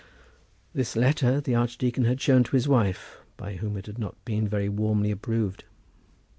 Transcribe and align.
This 0.73 0.95
letter 0.95 1.39
the 1.39 1.53
archdeacon 1.53 2.05
had 2.05 2.19
shown 2.19 2.43
to 2.45 2.51
his 2.55 2.67
wife, 2.67 3.19
by 3.37 3.57
whom 3.57 3.77
it 3.77 3.85
had 3.85 3.99
not 3.99 4.15
been 4.25 4.47
very 4.47 4.67
warmly 4.67 5.11
approved. 5.11 5.63